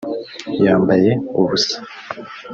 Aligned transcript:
yambaye 0.63 1.11
ubusa 1.39 1.77